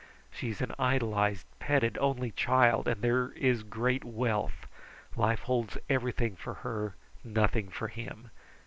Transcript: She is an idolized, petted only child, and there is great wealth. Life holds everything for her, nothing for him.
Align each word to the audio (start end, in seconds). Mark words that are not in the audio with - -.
She 0.31 0.49
is 0.49 0.61
an 0.61 0.71
idolized, 0.79 1.45
petted 1.59 1.95
only 1.99 2.31
child, 2.31 2.87
and 2.87 3.03
there 3.03 3.29
is 3.35 3.61
great 3.61 4.03
wealth. 4.03 4.65
Life 5.15 5.41
holds 5.41 5.77
everything 5.91 6.35
for 6.35 6.55
her, 6.65 6.95
nothing 7.23 7.69
for 7.69 7.87
him. 7.87 8.31